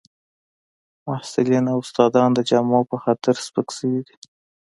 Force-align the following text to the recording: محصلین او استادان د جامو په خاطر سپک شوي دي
محصلین 1.05 1.65
او 1.73 1.79
استادان 1.85 2.29
د 2.35 2.39
جامو 2.49 2.79
په 2.91 2.97
خاطر 3.03 3.35
سپک 3.45 3.67
شوي 3.77 4.01
دي 4.07 4.15